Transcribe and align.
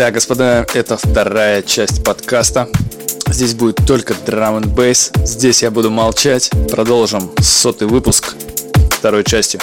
Да, 0.00 0.10
господа, 0.10 0.64
это 0.72 0.96
вторая 0.96 1.60
часть 1.60 2.02
подкаста. 2.02 2.68
Здесь 3.28 3.52
будет 3.52 3.84
только 3.86 4.14
драм 4.24 4.56
н 4.56 4.66
бейс. 4.66 5.12
Здесь 5.24 5.62
я 5.62 5.70
буду 5.70 5.90
молчать. 5.90 6.50
Продолжим 6.70 7.30
сотый 7.38 7.86
выпуск 7.86 8.34
второй 8.90 9.24
части. 9.24 9.58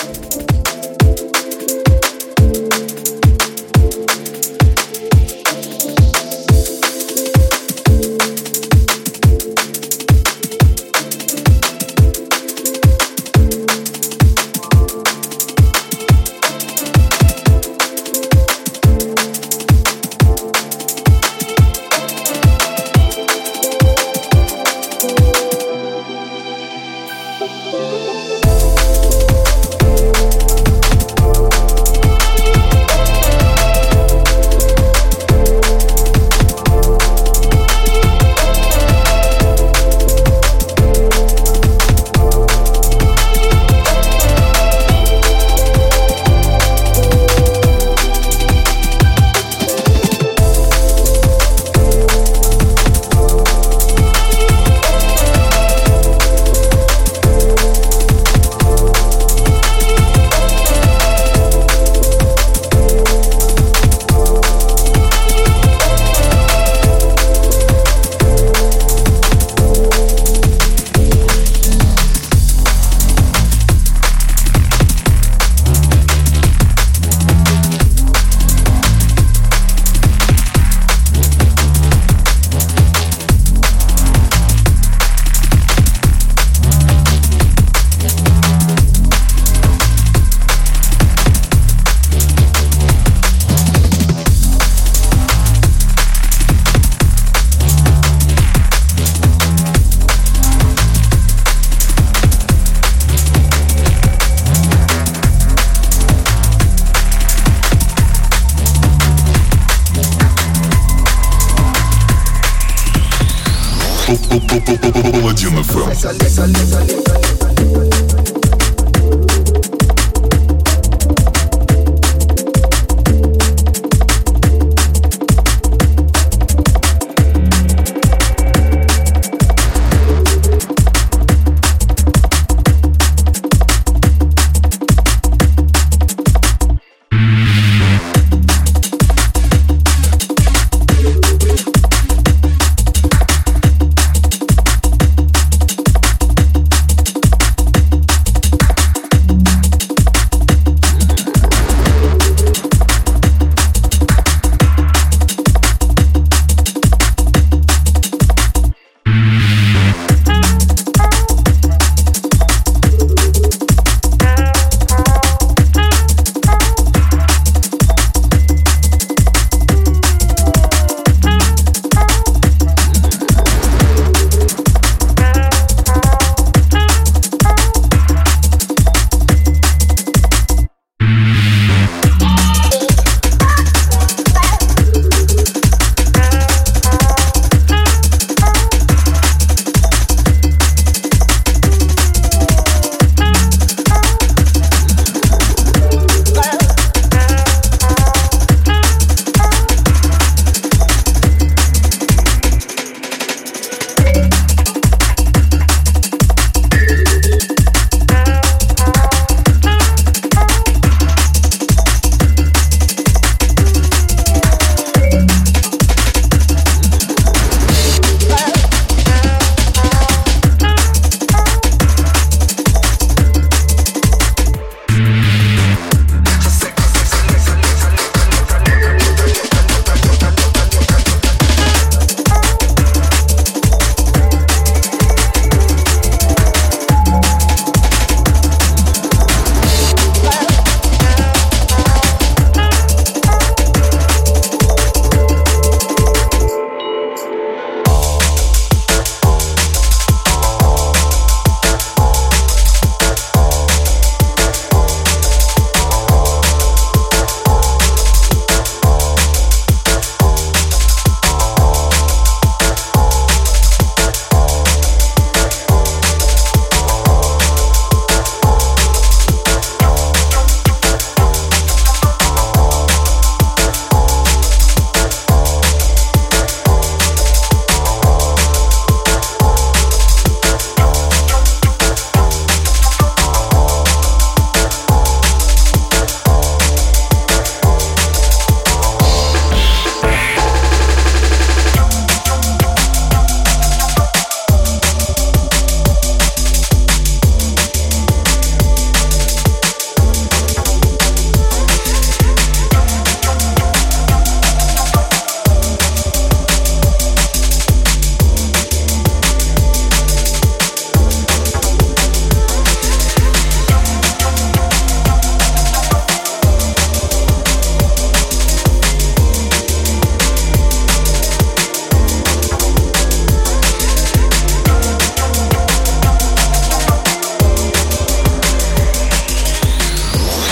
Паладин 116.07 116.53
FM. 116.56 117.06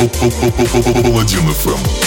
Паладин 0.08 1.48
ФМ. 1.54 2.05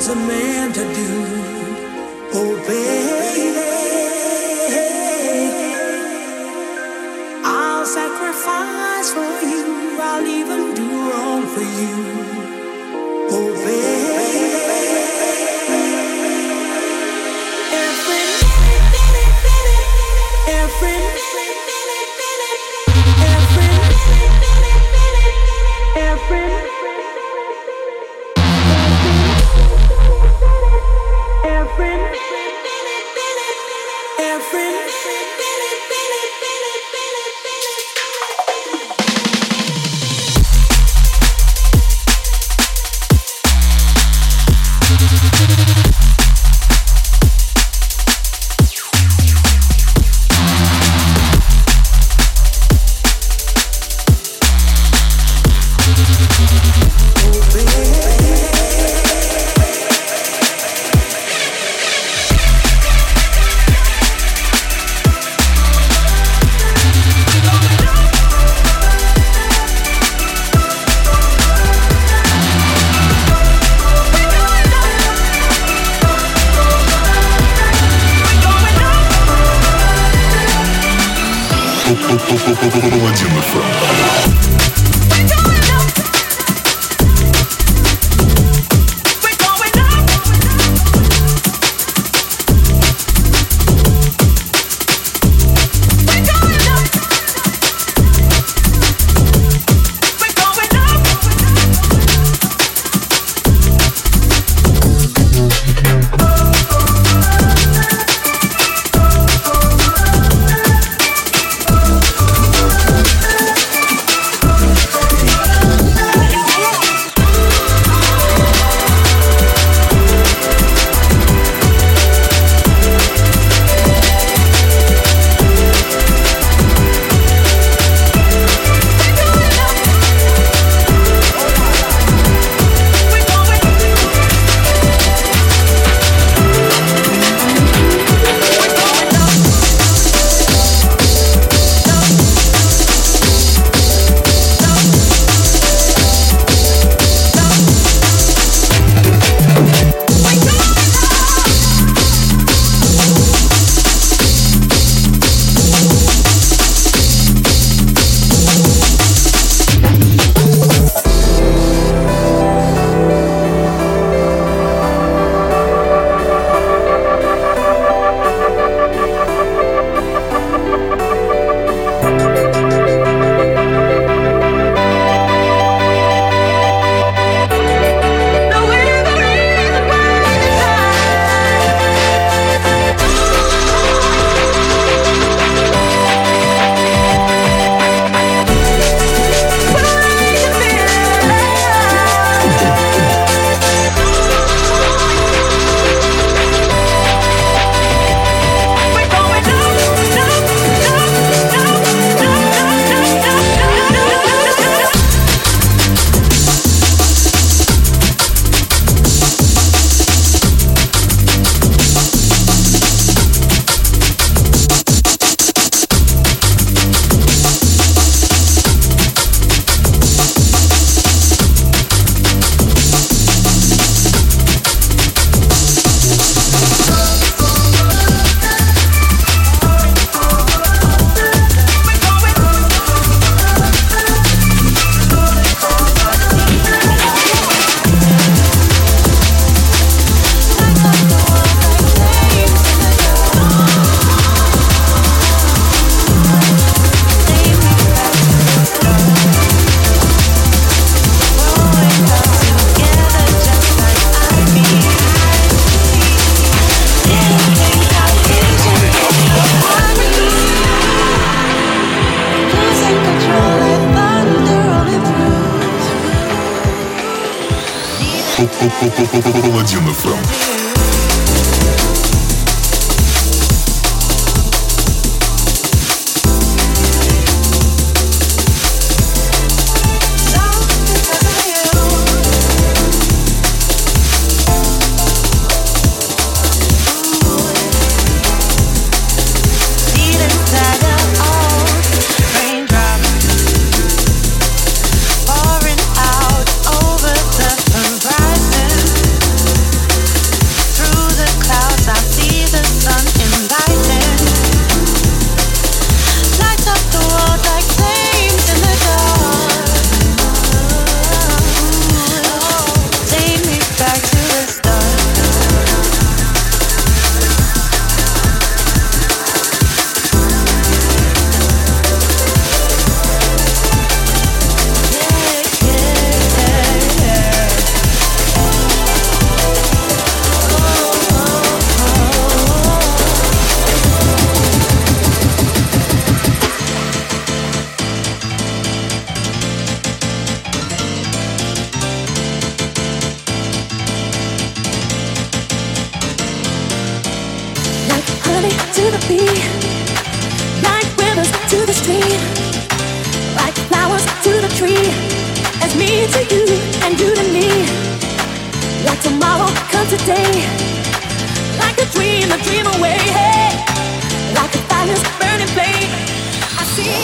to 0.00 0.14
me. 0.14 0.39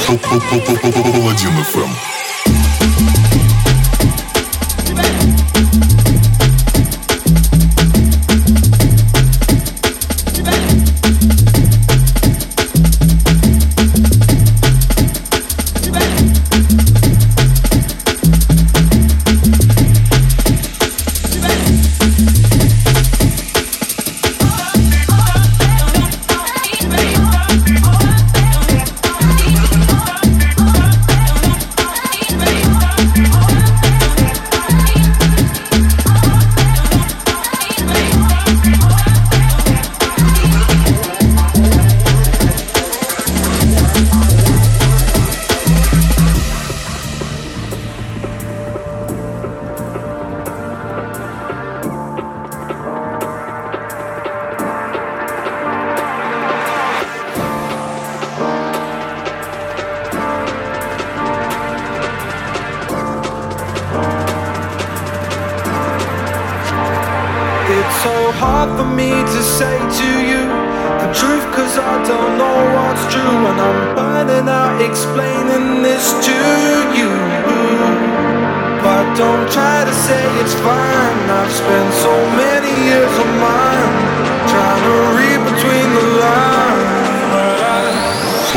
Паладин 0.07 1.59
FM. 1.65 2.16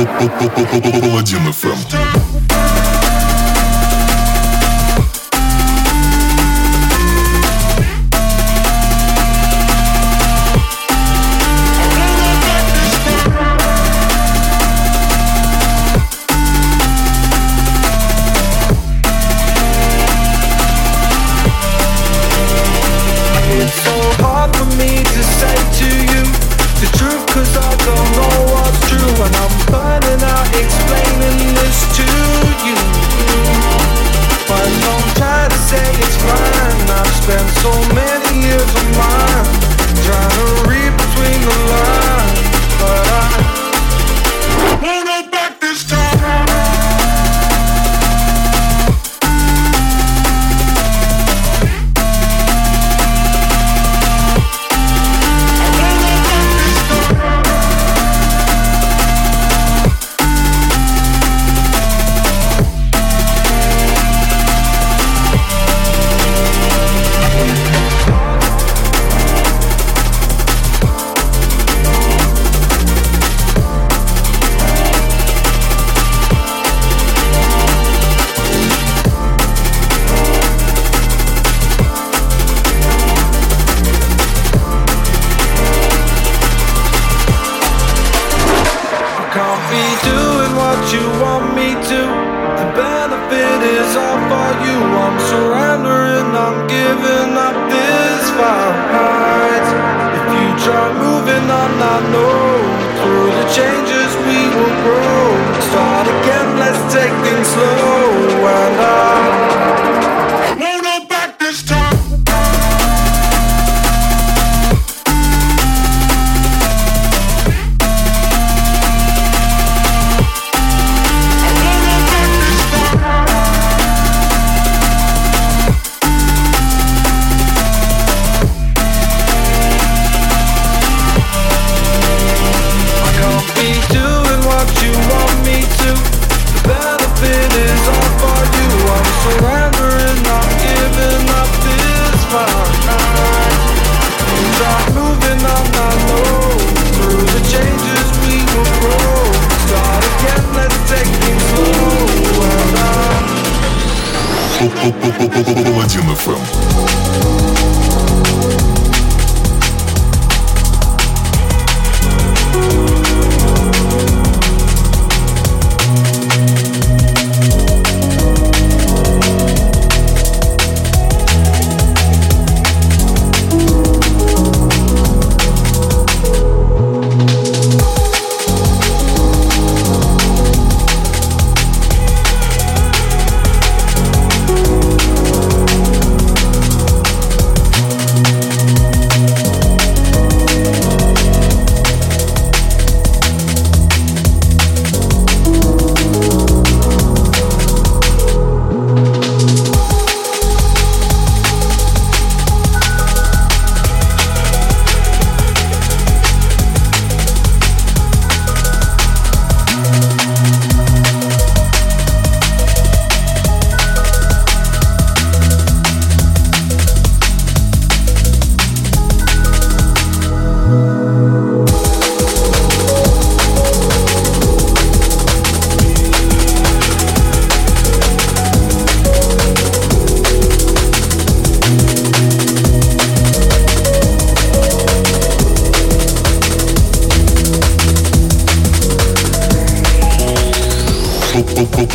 Паладин 0.05 1.51
ФМ. 1.51 2.28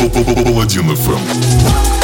Паладин 0.09 0.91
FM. 0.91 1.94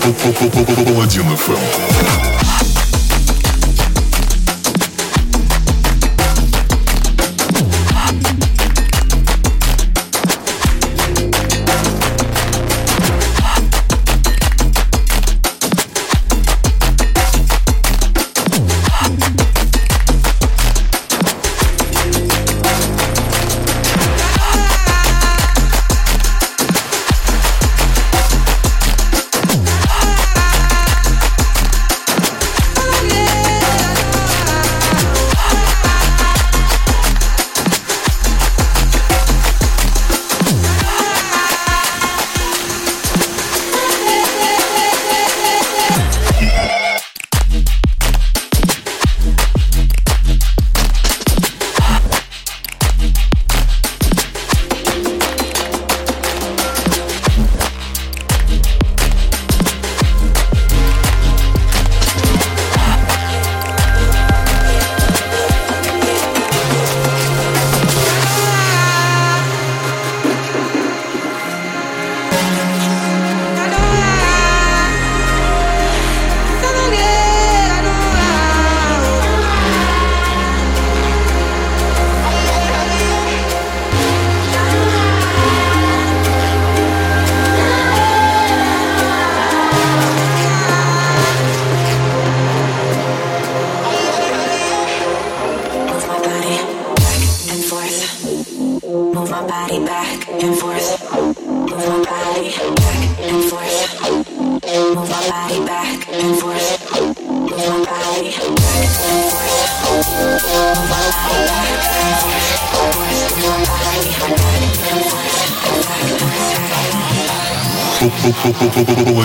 Паладин 0.00 1.26
FM. 1.36 2.19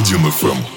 Паладин 0.05 0.25
FM. 0.27 0.74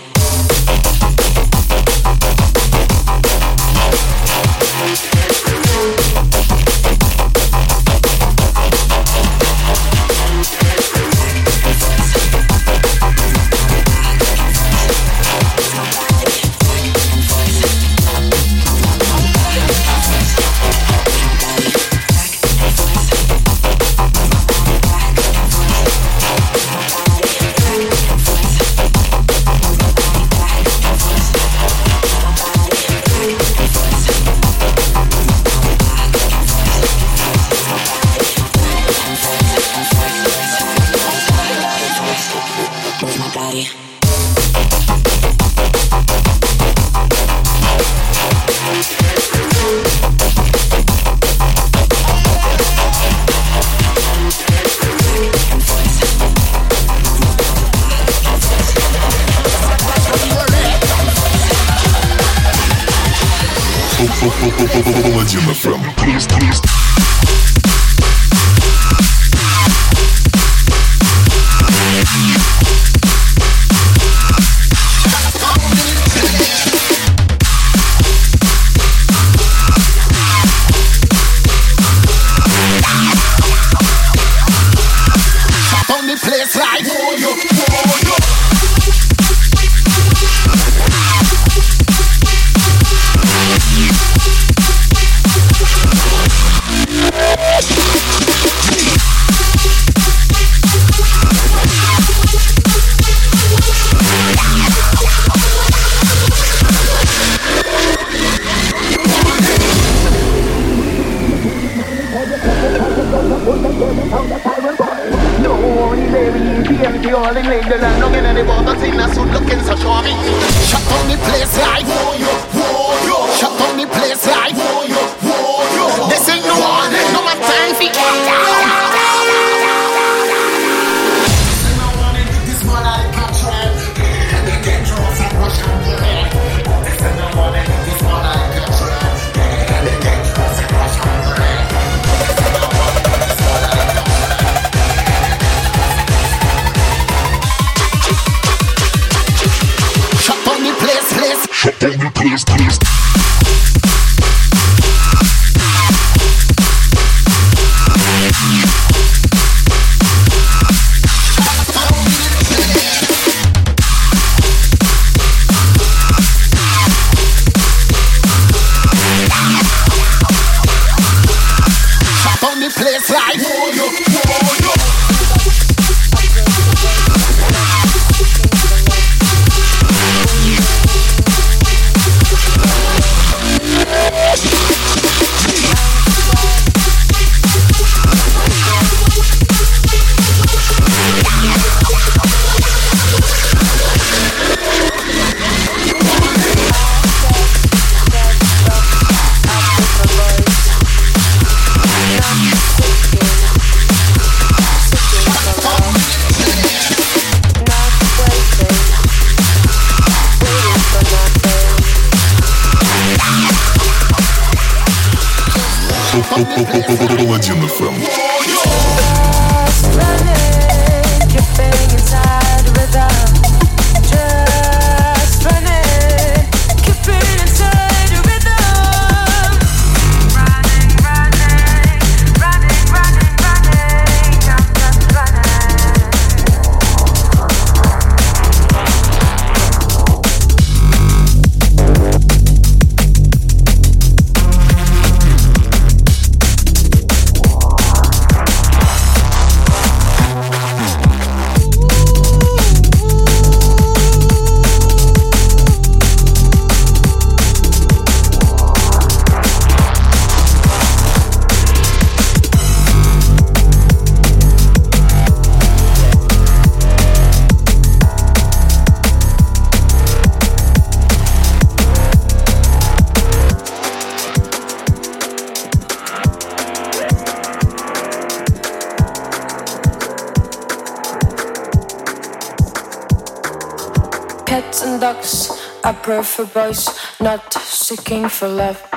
for 286.39 286.61
boys, 286.61 286.89
not 287.21 287.53
seeking 287.53 288.29
for 288.29 288.49
love. 288.49 288.88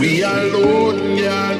We 0.00 0.24
we 0.24 0.42
alone, 0.42 1.16
yeah. 1.16 1.54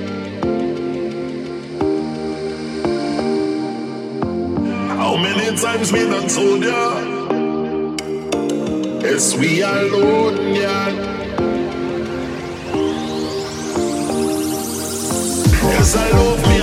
How 4.97 5.17
many 5.17 5.57
times 5.57 5.93
we 5.93 6.01
done 6.01 6.29
told 6.29 6.65
ya? 6.65 7.01
Yes, 9.03 9.37
we 9.37 9.63
are 9.63 9.79
alone, 9.87 10.55
yeah. 10.55 10.91
Yes, 15.63 15.97
I 15.97 16.11
love 16.11 16.47
you. 16.49 16.54